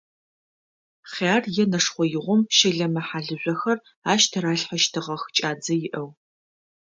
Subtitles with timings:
[1.11, 3.77] Хъяр е нэшхъэигъом щэлэмэ-хьалыжъохэр
[4.11, 6.09] ащ тыралъхьащтыгъэх кӏадзэ иӏэу.